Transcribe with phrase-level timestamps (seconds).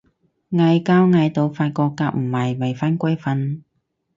[0.51, 3.61] 嗌交嗌到發覺夾唔埋咪返歸瞓